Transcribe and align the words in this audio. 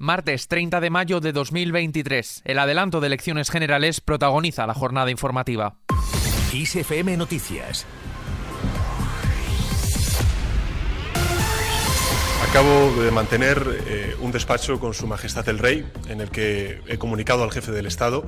Martes 0.00 0.46
30 0.46 0.80
de 0.80 0.90
mayo 0.90 1.18
de 1.18 1.32
2023. 1.32 2.42
El 2.44 2.60
adelanto 2.60 3.00
de 3.00 3.08
elecciones 3.08 3.50
generales 3.50 4.00
protagoniza 4.00 4.64
la 4.64 4.72
jornada 4.72 5.10
informativa. 5.10 5.74
ISFM 6.52 7.16
Noticias. 7.16 7.84
Acabo 12.50 13.02
de 13.02 13.10
mantener 13.10 13.62
eh, 13.86 14.16
un 14.20 14.32
despacho 14.32 14.80
con 14.80 14.94
Su 14.94 15.06
Majestad 15.06 15.46
el 15.50 15.58
Rey 15.58 15.86
en 16.08 16.22
el 16.22 16.30
que 16.30 16.80
he 16.86 16.96
comunicado 16.96 17.44
al 17.44 17.52
jefe 17.52 17.72
del 17.72 17.84
Estado 17.84 18.24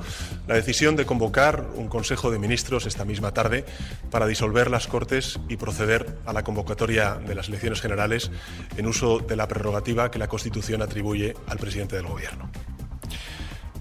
la 0.46 0.54
decisión 0.54 0.94
de 0.94 1.06
convocar 1.06 1.64
un 1.74 1.88
Consejo 1.88 2.30
de 2.30 2.38
Ministros 2.38 2.84
esta 2.84 3.06
misma 3.06 3.32
tarde 3.32 3.64
para 4.10 4.26
disolver 4.26 4.70
las 4.70 4.88
Cortes 4.88 5.40
y 5.48 5.56
proceder 5.56 6.18
a 6.26 6.34
la 6.34 6.44
convocatoria 6.44 7.14
de 7.14 7.34
las 7.34 7.48
elecciones 7.48 7.80
generales 7.80 8.30
en 8.76 8.86
uso 8.86 9.20
de 9.20 9.36
la 9.36 9.48
prerrogativa 9.48 10.10
que 10.10 10.18
la 10.18 10.28
Constitución 10.28 10.82
atribuye 10.82 11.34
al 11.46 11.56
presidente 11.56 11.96
del 11.96 12.06
Gobierno. 12.06 12.50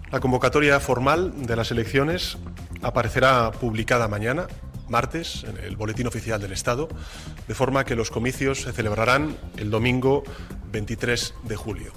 La 0.10 0.22
convocatoria 0.22 0.80
formal 0.80 1.46
de 1.46 1.56
las 1.58 1.70
elecciones 1.70 2.38
aparecerá 2.82 3.52
publicada 3.52 4.08
mañana 4.08 4.48
martes 4.90 5.44
en 5.44 5.58
el 5.58 5.76
Boletín 5.76 6.08
Oficial 6.08 6.42
del 6.42 6.52
Estado, 6.52 6.90
de 7.48 7.56
forma 7.56 7.86
que 7.86 7.96
los 7.96 8.12
comicios 8.12 8.62
se 8.62 8.74
celebrarán 8.74 9.38
el 9.58 9.70
domingo 9.70 10.24
23 10.72 11.34
de 11.44 11.56
julio. 11.56 11.94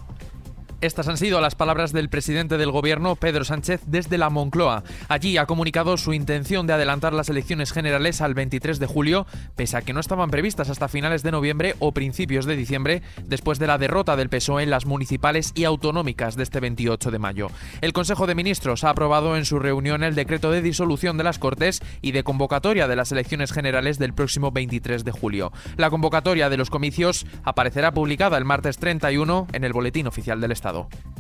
Estas 0.82 1.06
han 1.06 1.16
sido 1.16 1.41
las 1.41 1.54
palabras 1.54 1.92
del 1.92 2.09
presidente 2.09 2.59
del 2.59 2.72
gobierno, 2.72 3.14
Pedro 3.14 3.45
Sánchez, 3.45 3.82
desde 3.86 4.18
la 4.18 4.30
Moncloa. 4.30 4.82
Allí 5.08 5.36
ha 5.36 5.46
comunicado 5.46 5.96
su 5.96 6.12
intención 6.12 6.66
de 6.66 6.72
adelantar 6.72 7.12
las 7.12 7.28
elecciones 7.28 7.70
generales 7.70 8.20
al 8.20 8.34
23 8.34 8.80
de 8.80 8.86
julio, 8.86 9.24
pese 9.55 9.77
a 9.77 9.82
que 9.82 9.92
no 9.92 10.00
estaban 10.00 10.30
previstas 10.30 10.70
hasta 10.70 10.88
finales 10.88 11.22
de 11.22 11.30
noviembre 11.30 11.77
o 11.78 11.92
principios 11.92 12.46
de 12.46 12.56
diciembre, 12.56 13.02
después 13.24 13.60
de 13.60 13.68
la 13.68 13.78
derrota 13.78 14.16
del 14.16 14.28
PSOE 14.28 14.64
en 14.64 14.70
las 14.70 14.84
municipales 14.84 15.52
y 15.55 15.62
autonómicas 15.62 16.34
de 16.34 16.42
este 16.42 16.58
28 16.58 17.12
de 17.12 17.19
mayo. 17.20 17.46
El 17.80 17.92
Consejo 17.92 18.27
de 18.27 18.34
Ministros 18.34 18.83
ha 18.83 18.91
aprobado 18.91 19.36
en 19.36 19.44
su 19.44 19.61
reunión 19.61 20.02
el 20.02 20.17
decreto 20.17 20.50
de 20.50 20.62
disolución 20.62 21.17
de 21.17 21.22
las 21.22 21.39
Cortes 21.39 21.80
y 22.00 22.11
de 22.11 22.24
convocatoria 22.24 22.89
de 22.89 22.96
las 22.96 23.12
elecciones 23.12 23.52
generales 23.52 24.00
del 24.00 24.14
próximo 24.14 24.50
23 24.50 25.05
de 25.05 25.12
julio. 25.12 25.52
La 25.77 25.91
convocatoria 25.91 26.50
de 26.50 26.56
los 26.56 26.70
comicios 26.70 27.24
aparecerá 27.44 27.94
publicada 27.94 28.36
el 28.36 28.44
martes 28.44 28.78
31 28.78 29.46
en 29.52 29.62
el 29.62 29.72
Boletín 29.72 30.08
Oficial 30.08 30.41
del 30.41 30.50
Estado. 30.50 30.72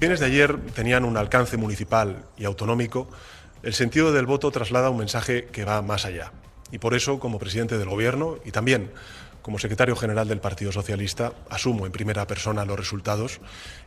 Elecciones 0.02 0.20
de 0.20 0.26
ayer 0.26 0.58
tenían 0.74 1.04
un 1.04 1.16
alcance 1.16 1.56
municipal 1.56 2.24
y 2.36 2.44
autonómico. 2.44 3.08
El 3.62 3.74
sentido 3.74 4.12
del 4.12 4.26
voto 4.26 4.50
traslada 4.50 4.90
un 4.90 4.98
mensaje 4.98 5.46
que 5.46 5.64
va 5.64 5.82
más 5.82 6.04
allá. 6.04 6.32
Y 6.70 6.78
por 6.78 6.94
eso, 6.94 7.20
como 7.20 7.38
presidente 7.38 7.78
del 7.78 7.88
Gobierno 7.88 8.36
y 8.44 8.50
también 8.50 8.90
como 9.42 9.58
secretario 9.58 9.96
general 9.96 10.28
del 10.28 10.40
Partido 10.40 10.72
Socialista, 10.72 11.32
asumo 11.50 11.84
en 11.84 11.92
primera 11.92 12.26
persona 12.26 12.64
los 12.64 12.78
resultados 12.78 13.40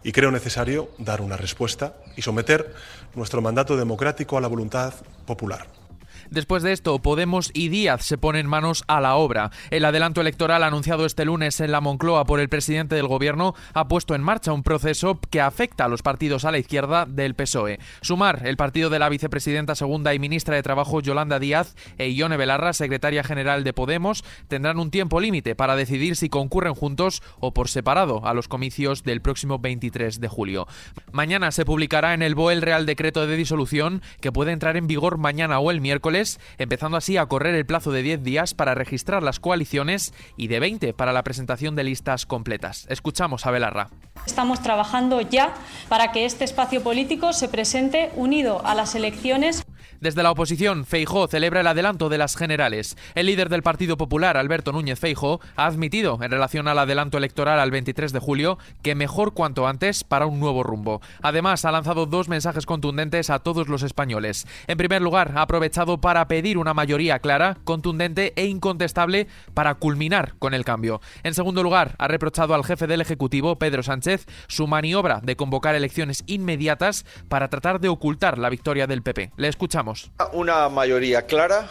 y 0.03 0.11
creo 0.11 0.29
necesario 0.29 0.89
dar 0.97 1.21
una 1.21 1.37
respuesta 1.37 1.95
y 2.15 2.21
someter 2.21 2.75
nuestro 3.15 3.41
mandato 3.41 3.77
democrático 3.77 4.37
a 4.37 4.41
la 4.41 4.47
voluntad 4.47 4.93
popular. 5.25 5.84
Después 6.29 6.63
de 6.63 6.71
esto, 6.71 6.99
Podemos 6.99 7.51
y 7.53 7.69
Díaz 7.69 8.03
se 8.03 8.17
ponen 8.17 8.47
manos 8.47 8.83
a 8.87 9.01
la 9.01 9.15
obra. 9.15 9.51
El 9.69 9.85
adelanto 9.85 10.21
electoral 10.21 10.63
anunciado 10.63 11.05
este 11.05 11.25
lunes 11.25 11.59
en 11.59 11.71
la 11.71 11.81
Moncloa 11.81 12.25
por 12.25 12.39
el 12.39 12.49
presidente 12.49 12.95
del 12.95 13.07
gobierno 13.07 13.53
ha 13.73 13.87
puesto 13.87 14.15
en 14.15 14.21
marcha 14.21 14.53
un 14.53 14.63
proceso 14.63 15.19
que 15.29 15.41
afecta 15.41 15.85
a 15.85 15.87
los 15.87 16.01
partidos 16.01 16.45
a 16.45 16.51
la 16.51 16.57
izquierda 16.57 17.05
del 17.05 17.35
PSOE. 17.35 17.79
Sumar, 18.01 18.41
el 18.45 18.57
partido 18.57 18.89
de 18.89 18.99
la 18.99 19.09
vicepresidenta 19.09 19.75
segunda 19.75 20.13
y 20.13 20.19
ministra 20.19 20.55
de 20.55 20.63
Trabajo 20.63 21.01
Yolanda 21.01 21.39
Díaz 21.39 21.75
e 21.97 22.09
Ione 22.09 22.37
Belarra, 22.37 22.73
secretaria 22.73 23.23
general 23.23 23.63
de 23.63 23.73
Podemos, 23.73 24.23
tendrán 24.47 24.79
un 24.79 24.91
tiempo 24.91 25.19
límite 25.19 25.55
para 25.55 25.75
decidir 25.75 26.15
si 26.15 26.29
concurren 26.29 26.73
juntos 26.73 27.21
o 27.39 27.53
por 27.53 27.69
separado 27.69 28.25
a 28.25 28.33
los 28.33 28.47
comicios 28.47 29.03
del 29.03 29.21
próximo 29.21 29.59
23 29.59 30.19
de 30.19 30.27
julio. 30.27 30.67
Mañana 31.11 31.51
se 31.51 31.65
publicará 31.65 32.13
en 32.13 32.21
el 32.21 32.35
BOE 32.35 32.53
el 32.53 32.61
Real 32.61 32.85
Decreto 32.85 33.25
de 33.27 33.35
Disolución 33.35 34.01
que 34.21 34.31
puede 34.31 34.51
entrar 34.51 34.77
en 34.77 34.87
vigor 34.87 35.17
mañana 35.17 35.59
o 35.59 35.71
el 35.71 35.81
miércoles 35.81 36.04
empezando 36.57 36.97
así 36.97 37.17
a 37.17 37.25
correr 37.25 37.55
el 37.55 37.65
plazo 37.65 37.91
de 37.91 38.03
10 38.03 38.23
días 38.23 38.53
para 38.53 38.75
registrar 38.75 39.23
las 39.23 39.39
coaliciones 39.39 40.13
y 40.37 40.47
de 40.47 40.59
20 40.59 40.93
para 40.93 41.13
la 41.13 41.23
presentación 41.23 41.75
de 41.75 41.83
listas 41.83 42.25
completas. 42.25 42.85
Escuchamos 42.89 43.45
a 43.45 43.51
Belarra. 43.51 43.89
Estamos 44.25 44.61
trabajando 44.61 45.21
ya 45.21 45.53
para 45.89 46.11
que 46.11 46.25
este 46.25 46.45
espacio 46.45 46.83
político 46.83 47.33
se 47.33 47.49
presente 47.49 48.11
unido 48.15 48.65
a 48.65 48.75
las 48.75 48.95
elecciones 48.95 49.64
desde 50.05 50.21
la 50.21 50.29
oposición, 50.29 50.85
Feijó 50.85 51.27
celebra 51.27 51.61
el 51.61 51.67
adelanto 51.67 52.09
de 52.09 52.19
las 52.19 52.37
generales. 52.37 52.95
El 53.15 53.25
líder 53.25 53.49
del 53.49 53.63
Partido 53.63 53.97
Popular, 53.97 54.37
Alberto 54.37 54.71
Núñez 54.71 54.99
Feijó, 54.99 55.41
ha 55.55 55.65
admitido, 55.65 56.19
en 56.21 56.29
relación 56.29 56.67
al 56.67 56.77
adelanto 56.77 57.17
electoral 57.17 57.59
al 57.59 57.71
23 57.71 58.13
de 58.13 58.19
julio, 58.19 58.59
que 58.83 58.93
mejor 58.93 59.33
cuanto 59.33 59.65
antes 59.67 60.03
para 60.03 60.27
un 60.27 60.39
nuevo 60.39 60.61
rumbo. 60.61 61.01
Además, 61.23 61.65
ha 61.65 61.71
lanzado 61.71 62.05
dos 62.05 62.29
mensajes 62.29 62.67
contundentes 62.67 63.31
a 63.31 63.39
todos 63.39 63.67
los 63.67 63.81
españoles. 63.81 64.45
En 64.67 64.77
primer 64.77 65.01
lugar, 65.01 65.31
ha 65.35 65.41
aprovechado 65.41 65.97
para 65.97 66.27
pedir 66.27 66.59
una 66.59 66.75
mayoría 66.75 67.17
clara, 67.17 67.57
contundente 67.63 68.33
e 68.35 68.45
incontestable 68.45 69.25
para 69.55 69.73
culminar 69.73 70.35
con 70.37 70.53
el 70.53 70.65
cambio. 70.65 71.01
En 71.23 71.33
segundo 71.33 71.63
lugar, 71.63 71.95
ha 71.97 72.07
reprochado 72.07 72.53
al 72.53 72.63
jefe 72.63 72.85
del 72.85 73.01
Ejecutivo, 73.01 73.57
Pedro 73.57 73.81
Sánchez, 73.81 74.27
su 74.47 74.67
maniobra 74.67 75.19
de 75.23 75.35
convocar 75.35 75.73
elecciones 75.73 76.23
inmediatas 76.27 77.07
para 77.27 77.49
tratar 77.49 77.79
de 77.79 77.89
ocultar 77.89 78.37
la 78.37 78.51
victoria 78.51 78.85
del 78.85 79.01
PP. 79.01 79.31
Le 79.35 79.47
escuchamos. 79.47 79.94
Una 80.33 80.69
mayoría 80.69 81.25
clara, 81.25 81.69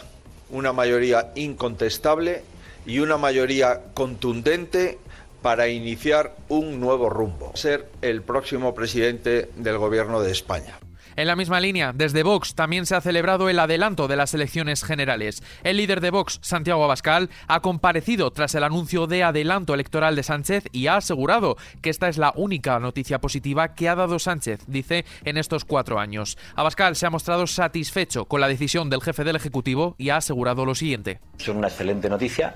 una 0.49 0.73
mayoría 0.73 1.31
incontestable 1.35 2.43
y 2.85 2.99
una 2.99 3.17
mayoría 3.17 3.81
contundente 3.93 4.99
para 5.41 5.67
iniciar 5.67 6.35
un 6.49 6.79
nuevo 6.79 7.09
rumbo. 7.09 7.51
Ser 7.55 7.89
el 8.01 8.21
próximo 8.21 8.73
presidente 8.73 9.49
del 9.55 9.77
Gobierno 9.77 10.21
de 10.21 10.31
España. 10.31 10.79
En 11.17 11.27
la 11.27 11.37
misma 11.37 11.61
línea, 11.61 11.93
desde 11.93 12.23
Vox 12.23 12.55
también 12.55 12.85
se 12.85 12.93
ha 12.93 12.99
celebrado 12.99 13.47
el 13.47 13.57
adelanto 13.59 14.09
de 14.09 14.17
las 14.17 14.33
elecciones 14.33 14.83
generales. 14.83 15.41
El 15.63 15.77
líder 15.77 16.01
de 16.01 16.11
Vox, 16.11 16.39
Santiago 16.41 16.83
Abascal, 16.83 17.29
ha 17.47 17.61
comparecido 17.61 18.31
tras 18.31 18.53
el 18.53 18.65
anuncio 18.65 19.07
de 19.07 19.23
adelanto 19.23 19.73
electoral 19.73 20.17
de 20.17 20.23
Sánchez 20.23 20.65
y 20.73 20.87
ha 20.87 20.97
asegurado 20.97 21.55
que 21.81 21.89
esta 21.89 22.09
es 22.09 22.17
la 22.17 22.33
única 22.35 22.79
noticia 22.79 23.21
positiva 23.21 23.75
que 23.75 23.87
ha 23.87 23.95
dado 23.95 24.19
Sánchez, 24.19 24.65
dice, 24.67 25.05
en 25.23 25.37
estos 25.37 25.63
cuatro 25.63 25.99
años. 25.99 26.37
Abascal 26.53 26.97
se 26.97 27.05
ha 27.05 27.09
mostrado 27.09 27.47
satisfecho 27.47 28.25
con 28.25 28.41
la 28.41 28.49
decisión 28.49 28.89
del 28.89 29.01
jefe 29.01 29.23
del 29.23 29.37
Ejecutivo 29.37 29.95
y 29.97 30.09
ha 30.09 30.17
asegurado 30.17 30.65
lo 30.65 30.75
siguiente. 30.75 31.21
Es 31.39 31.47
una 31.47 31.69
excelente 31.69 32.09
noticia 32.09 32.55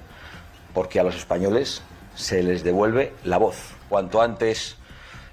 porque 0.73 0.99
a 0.99 1.03
los 1.03 1.15
españoles 1.15 1.81
se 2.15 2.43
les 2.43 2.65
devuelve 2.65 3.13
la 3.23 3.37
voz. 3.37 3.73
Cuanto 3.87 4.21
antes 4.21 4.75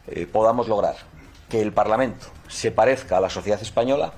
eh, 0.06 0.28
podamos 0.30 0.68
lograr 0.68 1.15
que 1.48 1.60
el 1.60 1.72
Parlamento 1.72 2.26
se 2.48 2.70
parezca 2.70 3.18
a 3.18 3.20
la 3.20 3.30
sociedad 3.30 3.60
española, 3.60 4.12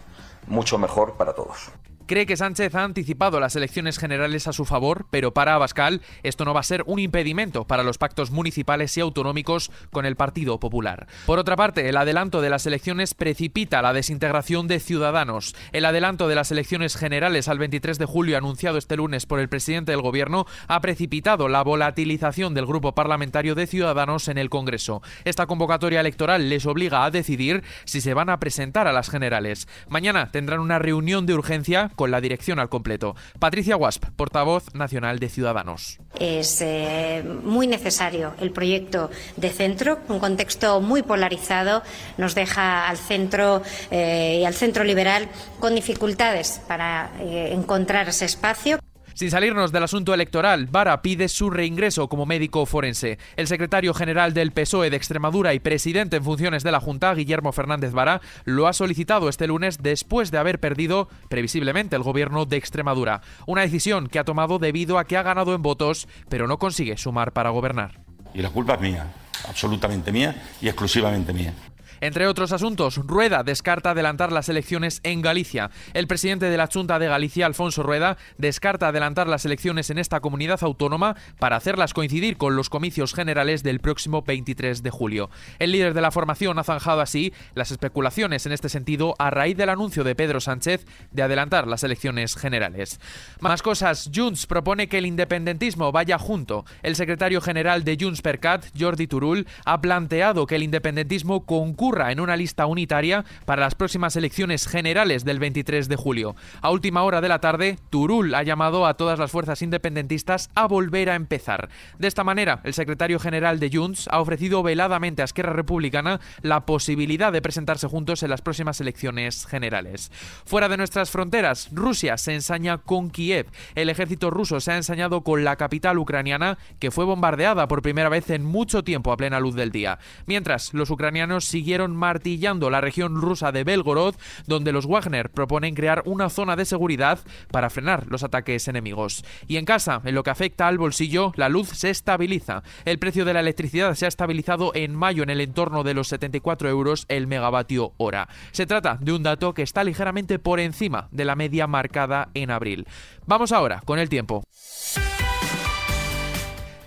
mucho 0.46 0.78
mejor 0.78 1.16
para 1.16 1.34
todos. 1.34 1.70
Cree 2.08 2.24
que 2.24 2.38
Sánchez 2.38 2.74
ha 2.74 2.84
anticipado 2.84 3.38
las 3.38 3.54
elecciones 3.54 3.98
generales 3.98 4.48
a 4.48 4.54
su 4.54 4.64
favor, 4.64 5.04
pero 5.10 5.34
para 5.34 5.54
Abascal 5.54 6.00
esto 6.22 6.46
no 6.46 6.54
va 6.54 6.60
a 6.60 6.62
ser 6.62 6.82
un 6.86 7.00
impedimento 7.00 7.66
para 7.66 7.82
los 7.82 7.98
pactos 7.98 8.30
municipales 8.30 8.96
y 8.96 9.02
autonómicos 9.02 9.70
con 9.90 10.06
el 10.06 10.16
Partido 10.16 10.58
Popular. 10.58 11.06
Por 11.26 11.38
otra 11.38 11.54
parte, 11.54 11.86
el 11.86 11.98
adelanto 11.98 12.40
de 12.40 12.48
las 12.48 12.64
elecciones 12.64 13.12
precipita 13.12 13.82
la 13.82 13.92
desintegración 13.92 14.68
de 14.68 14.80
Ciudadanos. 14.80 15.54
El 15.72 15.84
adelanto 15.84 16.28
de 16.28 16.34
las 16.34 16.50
elecciones 16.50 16.96
generales 16.96 17.46
al 17.46 17.58
23 17.58 17.98
de 17.98 18.06
julio 18.06 18.38
anunciado 18.38 18.78
este 18.78 18.96
lunes 18.96 19.26
por 19.26 19.38
el 19.38 19.50
presidente 19.50 19.92
del 19.92 20.00
Gobierno 20.00 20.46
ha 20.66 20.80
precipitado 20.80 21.48
la 21.48 21.62
volatilización 21.62 22.54
del 22.54 22.64
grupo 22.64 22.94
parlamentario 22.94 23.54
de 23.54 23.66
Ciudadanos 23.66 24.28
en 24.28 24.38
el 24.38 24.48
Congreso. 24.48 25.02
Esta 25.26 25.44
convocatoria 25.44 26.00
electoral 26.00 26.48
les 26.48 26.64
obliga 26.64 27.04
a 27.04 27.10
decidir 27.10 27.64
si 27.84 28.00
se 28.00 28.14
van 28.14 28.30
a 28.30 28.40
presentar 28.40 28.88
a 28.88 28.94
las 28.94 29.10
generales. 29.10 29.68
Mañana 29.90 30.30
tendrán 30.32 30.60
una 30.60 30.78
reunión 30.78 31.26
de 31.26 31.34
urgencia 31.34 31.90
con 31.98 32.12
la 32.12 32.20
dirección 32.20 32.60
al 32.60 32.68
completo. 32.68 33.16
Patricia 33.40 33.76
Wasp, 33.76 34.04
portavoz 34.14 34.72
nacional 34.72 35.18
de 35.18 35.28
Ciudadanos. 35.28 35.98
Es 36.18 36.60
eh, 36.62 37.24
muy 37.42 37.66
necesario 37.66 38.34
el 38.40 38.52
proyecto 38.52 39.10
de 39.36 39.50
centro, 39.50 39.98
un 40.08 40.20
contexto 40.20 40.80
muy 40.80 41.02
polarizado, 41.02 41.82
nos 42.16 42.36
deja 42.36 42.88
al 42.88 42.98
centro 42.98 43.62
eh, 43.90 44.38
y 44.40 44.44
al 44.44 44.54
centro 44.54 44.84
liberal 44.84 45.28
con 45.58 45.74
dificultades 45.74 46.60
para 46.68 47.10
eh, 47.18 47.52
encontrar 47.52 48.08
ese 48.08 48.26
espacio. 48.26 48.78
Sin 49.18 49.32
salirnos 49.32 49.72
del 49.72 49.82
asunto 49.82 50.14
electoral, 50.14 50.68
Vara 50.70 51.02
pide 51.02 51.26
su 51.26 51.50
reingreso 51.50 52.08
como 52.08 52.24
médico 52.24 52.64
forense. 52.66 53.18
El 53.34 53.48
secretario 53.48 53.92
general 53.92 54.32
del 54.32 54.52
PSOE 54.52 54.90
de 54.90 54.96
Extremadura 54.96 55.54
y 55.54 55.58
presidente 55.58 56.18
en 56.18 56.22
funciones 56.22 56.62
de 56.62 56.70
la 56.70 56.78
Junta, 56.78 57.12
Guillermo 57.14 57.50
Fernández 57.50 57.90
Vara, 57.90 58.20
lo 58.44 58.68
ha 58.68 58.72
solicitado 58.72 59.28
este 59.28 59.48
lunes 59.48 59.78
después 59.82 60.30
de 60.30 60.38
haber 60.38 60.60
perdido, 60.60 61.08
previsiblemente, 61.28 61.96
el 61.96 62.04
gobierno 62.04 62.44
de 62.44 62.58
Extremadura. 62.58 63.20
Una 63.48 63.62
decisión 63.62 64.06
que 64.06 64.20
ha 64.20 64.24
tomado 64.24 64.60
debido 64.60 65.00
a 65.00 65.04
que 65.04 65.16
ha 65.16 65.24
ganado 65.24 65.52
en 65.52 65.62
votos, 65.62 66.06
pero 66.28 66.46
no 66.46 66.60
consigue 66.60 66.96
sumar 66.96 67.32
para 67.32 67.50
gobernar. 67.50 67.98
Y 68.34 68.40
la 68.40 68.50
culpa 68.50 68.74
es 68.74 68.80
mía, 68.82 69.12
absolutamente 69.48 70.12
mía 70.12 70.40
y 70.60 70.68
exclusivamente 70.68 71.32
mía. 71.32 71.54
Entre 72.00 72.26
otros 72.26 72.52
asuntos, 72.52 72.96
Rueda 72.96 73.42
descarta 73.42 73.90
adelantar 73.90 74.32
las 74.32 74.48
elecciones 74.48 75.00
en 75.02 75.22
Galicia. 75.22 75.70
El 75.94 76.06
presidente 76.06 76.46
de 76.46 76.56
la 76.56 76.68
Junta 76.72 76.98
de 76.98 77.08
Galicia, 77.08 77.46
Alfonso 77.46 77.82
Rueda, 77.82 78.16
descarta 78.36 78.88
adelantar 78.88 79.26
las 79.26 79.44
elecciones 79.44 79.90
en 79.90 79.98
esta 79.98 80.20
comunidad 80.20 80.62
autónoma 80.62 81.16
para 81.38 81.56
hacerlas 81.56 81.94
coincidir 81.94 82.36
con 82.36 82.56
los 82.56 82.70
comicios 82.70 83.14
generales 83.14 83.62
del 83.62 83.80
próximo 83.80 84.22
23 84.22 84.82
de 84.82 84.90
julio. 84.90 85.30
El 85.58 85.72
líder 85.72 85.94
de 85.94 86.00
la 86.00 86.10
formación 86.10 86.58
ha 86.58 86.64
zanjado 86.64 87.00
así 87.00 87.32
las 87.54 87.70
especulaciones 87.70 88.46
en 88.46 88.52
este 88.52 88.68
sentido 88.68 89.14
a 89.18 89.30
raíz 89.30 89.56
del 89.56 89.70
anuncio 89.70 90.04
de 90.04 90.14
Pedro 90.14 90.40
Sánchez 90.40 90.86
de 91.10 91.22
adelantar 91.22 91.66
las 91.66 91.82
elecciones 91.82 92.36
generales. 92.36 93.00
Más 93.40 93.62
cosas, 93.62 94.10
Junts 94.14 94.46
propone 94.46 94.88
que 94.88 94.98
el 94.98 95.06
independentismo 95.06 95.90
vaya 95.90 96.18
junto. 96.18 96.64
El 96.82 96.96
secretario 96.96 97.40
general 97.40 97.84
de 97.84 97.96
Junts 97.98 98.22
per 98.22 98.40
Cat, 98.40 98.66
Jordi 98.78 99.06
Turul, 99.06 99.46
ha 99.64 99.80
planteado 99.80 100.46
que 100.46 100.56
el 100.56 100.62
independentismo 100.62 101.44
concurra 101.46 101.87
en 101.88 102.20
una 102.20 102.36
lista 102.36 102.66
unitaria 102.66 103.24
para 103.46 103.62
las 103.62 103.74
próximas 103.74 104.14
elecciones 104.14 104.68
generales 104.68 105.24
del 105.24 105.38
23 105.38 105.88
de 105.88 105.96
julio. 105.96 106.36
A 106.60 106.70
última 106.70 107.02
hora 107.02 107.22
de 107.22 107.28
la 107.28 107.40
tarde, 107.40 107.78
Turul 107.88 108.34
ha 108.34 108.42
llamado 108.42 108.86
a 108.86 108.94
todas 108.94 109.18
las 109.18 109.30
fuerzas 109.30 109.62
independentistas 109.62 110.50
a 110.54 110.66
volver 110.66 111.08
a 111.08 111.14
empezar. 111.14 111.70
De 111.98 112.06
esta 112.06 112.24
manera, 112.24 112.60
el 112.64 112.74
secretario 112.74 113.18
general 113.18 113.58
de 113.58 113.70
Junts 113.72 114.06
ha 114.10 114.20
ofrecido 114.20 114.62
veladamente 114.62 115.22
a 115.22 115.24
Esquerra 115.24 115.54
Republicana 115.54 116.20
la 116.42 116.66
posibilidad 116.66 117.32
de 117.32 117.40
presentarse 117.42 117.88
juntos 117.88 118.22
en 118.22 118.30
las 118.30 118.42
próximas 118.42 118.80
elecciones 118.82 119.46
generales. 119.46 120.12
Fuera 120.44 120.68
de 120.68 120.76
nuestras 120.76 121.10
fronteras, 121.10 121.70
Rusia 121.72 122.18
se 122.18 122.34
ensaña 122.34 122.76
con 122.76 123.08
Kiev. 123.08 123.46
El 123.74 123.88
ejército 123.88 124.30
ruso 124.30 124.60
se 124.60 124.72
ha 124.72 124.76
ensañado 124.76 125.22
con 125.22 125.42
la 125.42 125.56
capital 125.56 125.98
ucraniana, 125.98 126.58
que 126.78 126.90
fue 126.90 127.06
bombardeada 127.06 127.66
por 127.66 127.80
primera 127.80 128.10
vez 128.10 128.28
en 128.28 128.44
mucho 128.44 128.84
tiempo 128.84 129.10
a 129.10 129.16
plena 129.16 129.40
luz 129.40 129.54
del 129.54 129.72
día. 129.72 129.98
Mientras, 130.26 130.74
los 130.74 130.90
ucranianos 130.90 131.46
siguieron 131.46 131.77
martillando 131.86 132.70
la 132.70 132.80
región 132.80 133.20
rusa 133.20 133.52
de 133.52 133.64
Belgorod, 133.64 134.16
donde 134.46 134.72
los 134.72 134.86
Wagner 134.86 135.30
proponen 135.30 135.74
crear 135.74 136.02
una 136.04 136.28
zona 136.28 136.56
de 136.56 136.64
seguridad 136.64 137.20
para 137.50 137.70
frenar 137.70 138.06
los 138.08 138.24
ataques 138.24 138.68
enemigos. 138.68 139.24
Y 139.46 139.56
en 139.56 139.64
casa, 139.64 140.00
en 140.04 140.14
lo 140.14 140.22
que 140.22 140.30
afecta 140.30 140.66
al 140.66 140.78
bolsillo, 140.78 141.32
la 141.36 141.48
luz 141.48 141.68
se 141.68 141.90
estabiliza. 141.90 142.62
El 142.84 142.98
precio 142.98 143.24
de 143.24 143.34
la 143.34 143.40
electricidad 143.40 143.94
se 143.94 144.06
ha 144.06 144.08
estabilizado 144.08 144.72
en 144.74 144.94
mayo 144.94 145.22
en 145.22 145.30
el 145.30 145.40
entorno 145.40 145.84
de 145.84 145.94
los 145.94 146.08
74 146.08 146.68
euros 146.68 147.04
el 147.08 147.26
megavatio 147.26 147.92
hora. 147.96 148.28
Se 148.52 148.66
trata 148.66 148.98
de 149.00 149.12
un 149.12 149.22
dato 149.22 149.54
que 149.54 149.62
está 149.62 149.84
ligeramente 149.84 150.38
por 150.38 150.60
encima 150.60 151.08
de 151.10 151.24
la 151.24 151.36
media 151.36 151.66
marcada 151.66 152.30
en 152.34 152.50
abril. 152.50 152.86
Vamos 153.26 153.52
ahora 153.52 153.82
con 153.84 153.98
el 153.98 154.08
tiempo. 154.08 154.42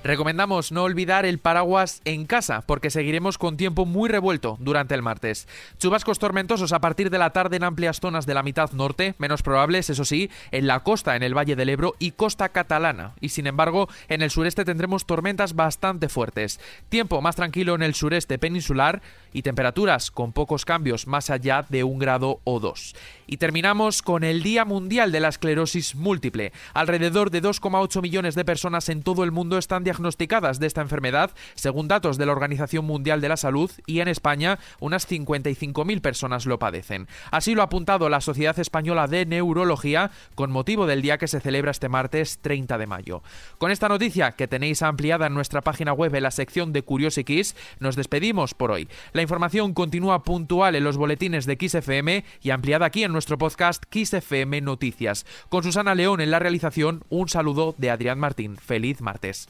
Recomendamos 0.03 0.71
no 0.71 0.81
olvidar 0.81 1.27
el 1.27 1.37
paraguas 1.37 2.01
en 2.05 2.25
casa 2.25 2.61
porque 2.61 2.89
seguiremos 2.89 3.37
con 3.37 3.55
tiempo 3.55 3.85
muy 3.85 4.09
revuelto 4.09 4.57
durante 4.59 4.95
el 4.95 5.03
martes. 5.03 5.47
Chubascos 5.77 6.17
tormentosos 6.17 6.73
a 6.73 6.81
partir 6.81 7.11
de 7.11 7.19
la 7.19 7.29
tarde 7.29 7.57
en 7.57 7.63
amplias 7.63 7.99
zonas 7.99 8.25
de 8.25 8.33
la 8.33 8.41
mitad 8.41 8.71
norte, 8.71 9.13
menos 9.19 9.43
probables, 9.43 9.91
eso 9.91 10.03
sí, 10.03 10.31
en 10.49 10.65
la 10.65 10.79
costa, 10.79 11.15
en 11.15 11.21
el 11.21 11.37
Valle 11.37 11.55
del 11.55 11.69
Ebro 11.69 11.93
y 11.99 12.11
costa 12.11 12.49
catalana. 12.49 13.11
Y 13.21 13.29
sin 13.29 13.45
embargo, 13.45 13.89
en 14.09 14.23
el 14.23 14.31
sureste 14.31 14.65
tendremos 14.65 15.05
tormentas 15.05 15.53
bastante 15.53 16.09
fuertes. 16.09 16.59
Tiempo 16.89 17.21
más 17.21 17.35
tranquilo 17.35 17.75
en 17.75 17.83
el 17.83 17.93
sureste 17.93 18.39
peninsular 18.39 19.03
y 19.33 19.43
temperaturas 19.43 20.09
con 20.09 20.33
pocos 20.33 20.65
cambios 20.65 21.05
más 21.05 21.29
allá 21.29 21.63
de 21.69 21.83
un 21.83 21.99
grado 21.99 22.39
o 22.43 22.59
dos. 22.59 22.95
Y 23.27 23.37
terminamos 23.37 24.01
con 24.01 24.23
el 24.23 24.41
Día 24.41 24.65
Mundial 24.65 25.11
de 25.11 25.19
la 25.19 25.29
Esclerosis 25.29 25.93
Múltiple. 25.93 26.53
Alrededor 26.73 27.29
de 27.29 27.43
2,8 27.43 28.01
millones 28.01 28.33
de 28.33 28.43
personas 28.43 28.89
en 28.89 29.03
todo 29.03 29.23
el 29.23 29.31
mundo 29.31 29.59
están 29.59 29.83
diagnosticadas 29.91 30.59
de 30.59 30.67
esta 30.67 30.79
enfermedad, 30.79 31.31
según 31.55 31.89
datos 31.89 32.17
de 32.17 32.25
la 32.25 32.31
Organización 32.31 32.85
Mundial 32.85 33.19
de 33.19 33.27
la 33.27 33.35
Salud, 33.35 33.69
y 33.85 33.99
en 33.99 34.07
España 34.07 34.57
unas 34.79 35.09
55.000 35.09 35.99
personas 35.99 36.45
lo 36.45 36.59
padecen. 36.59 37.07
Así 37.29 37.55
lo 37.55 37.61
ha 37.61 37.65
apuntado 37.65 38.07
la 38.07 38.21
Sociedad 38.21 38.57
Española 38.57 39.07
de 39.07 39.25
Neurología 39.25 40.11
con 40.35 40.49
motivo 40.49 40.85
del 40.85 41.01
día 41.01 41.17
que 41.17 41.27
se 41.27 41.41
celebra 41.41 41.71
este 41.71 41.89
martes 41.89 42.39
30 42.41 42.77
de 42.77 42.87
mayo. 42.87 43.21
Con 43.57 43.69
esta 43.69 43.89
noticia, 43.89 44.31
que 44.31 44.47
tenéis 44.47 44.81
ampliada 44.81 45.27
en 45.27 45.33
nuestra 45.33 45.61
página 45.61 45.91
web 45.91 46.15
en 46.15 46.23
la 46.23 46.31
sección 46.31 46.71
de 46.71 46.83
Curiosities, 46.83 47.57
nos 47.79 47.97
despedimos 47.97 48.53
por 48.53 48.71
hoy. 48.71 48.87
La 49.11 49.21
información 49.21 49.73
continúa 49.73 50.23
puntual 50.23 50.75
en 50.75 50.85
los 50.85 50.95
boletines 50.95 51.45
de 51.45 51.57
XFM 51.59 52.23
y 52.41 52.49
ampliada 52.51 52.85
aquí 52.85 53.03
en 53.03 53.11
nuestro 53.11 53.37
podcast 53.37 53.83
XFM 53.91 54.61
Noticias. 54.61 55.25
Con 55.49 55.63
Susana 55.63 55.95
León 55.95 56.21
en 56.21 56.31
la 56.31 56.39
realización, 56.39 57.03
un 57.09 57.27
saludo 57.27 57.75
de 57.77 57.89
Adrián 57.89 58.19
Martín. 58.19 58.55
Feliz 58.55 59.01
martes. 59.01 59.49